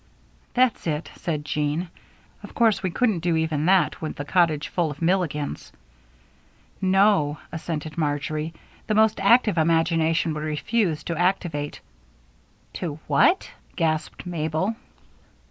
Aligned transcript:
"That's 0.55 0.87
it," 0.87 1.11
said 1.17 1.45
Jean. 1.45 1.89
"Of 2.41 2.55
course 2.55 2.81
we 2.81 2.89
couldn't 2.89 3.19
do 3.19 3.35
even 3.35 3.67
that 3.67 4.01
with 4.01 4.15
the 4.15 4.25
cottage 4.25 4.67
full 4.69 4.89
of 4.89 4.99
Milligans." 4.99 5.71
"No," 6.81 7.37
assented 7.51 7.99
Marjory, 7.99 8.51
"the 8.87 8.95
most 8.95 9.19
active 9.19 9.59
imagination 9.59 10.33
would 10.33 10.43
refuse 10.43 11.03
to 11.03 11.15
activate" 11.15 11.81
"To 12.81 12.97
what?" 13.05 13.51
gasped 13.75 14.25
Mabel. 14.25 14.75